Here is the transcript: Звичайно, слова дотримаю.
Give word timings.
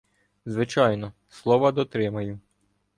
Звичайно, 0.45 1.11
слова 1.29 1.71
дотримаю. 1.71 2.39